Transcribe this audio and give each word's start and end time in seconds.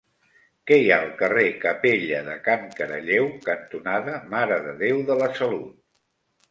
Què 0.69 0.77
hi 0.83 0.87
ha 0.93 0.97
al 1.03 1.11
carrer 1.19 1.43
Capella 1.65 2.21
de 2.31 2.39
Can 2.49 2.65
Caralleu 2.81 3.31
cantonada 3.47 4.19
Mare 4.35 4.61
de 4.69 4.79
Déu 4.85 5.09
de 5.13 5.21
la 5.25 5.35
Salut? 5.43 5.75